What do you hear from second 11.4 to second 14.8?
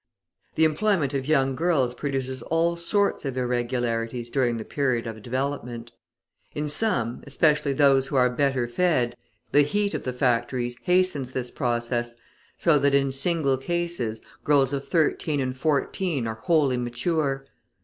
process, so that in single cases, girls